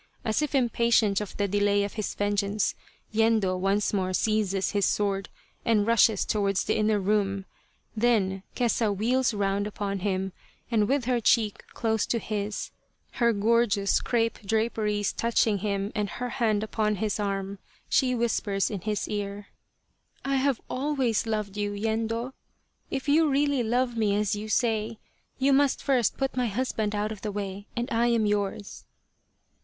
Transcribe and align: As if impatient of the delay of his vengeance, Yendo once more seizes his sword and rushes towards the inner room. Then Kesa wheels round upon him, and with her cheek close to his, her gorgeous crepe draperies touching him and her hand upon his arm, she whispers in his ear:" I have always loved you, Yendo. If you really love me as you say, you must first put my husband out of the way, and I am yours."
As 0.25 0.41
if 0.41 0.55
impatient 0.55 1.21
of 1.21 1.37
the 1.37 1.47
delay 1.47 1.83
of 1.83 1.93
his 1.93 2.15
vengeance, 2.15 2.73
Yendo 3.13 3.55
once 3.55 3.93
more 3.93 4.13
seizes 4.13 4.71
his 4.71 4.83
sword 4.83 5.29
and 5.63 5.85
rushes 5.85 6.25
towards 6.25 6.63
the 6.63 6.75
inner 6.75 6.99
room. 6.99 7.45
Then 7.95 8.41
Kesa 8.55 8.91
wheels 8.97 9.31
round 9.31 9.67
upon 9.67 9.99
him, 9.99 10.33
and 10.71 10.87
with 10.87 11.05
her 11.05 11.19
cheek 11.19 11.63
close 11.75 12.07
to 12.07 12.17
his, 12.17 12.71
her 13.21 13.31
gorgeous 13.31 14.01
crepe 14.01 14.39
draperies 14.43 15.13
touching 15.13 15.59
him 15.59 15.91
and 15.93 16.09
her 16.09 16.29
hand 16.29 16.63
upon 16.63 16.95
his 16.95 17.19
arm, 17.19 17.59
she 17.87 18.15
whispers 18.15 18.71
in 18.71 18.81
his 18.81 19.07
ear:" 19.07 19.49
I 20.25 20.37
have 20.37 20.59
always 20.67 21.27
loved 21.27 21.57
you, 21.57 21.73
Yendo. 21.73 22.33
If 22.89 23.07
you 23.07 23.29
really 23.29 23.61
love 23.61 23.95
me 23.95 24.15
as 24.15 24.35
you 24.35 24.49
say, 24.49 24.97
you 25.37 25.53
must 25.53 25.83
first 25.83 26.17
put 26.17 26.35
my 26.35 26.47
husband 26.47 26.95
out 26.95 27.11
of 27.11 27.21
the 27.21 27.31
way, 27.31 27.67
and 27.77 27.87
I 27.91 28.07
am 28.07 28.25
yours." 28.25 28.85